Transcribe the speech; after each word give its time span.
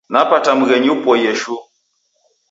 Napata 0.13 0.51
mghenyi 0.57 0.89
upoie 0.95 1.31
shuu. 1.41 1.61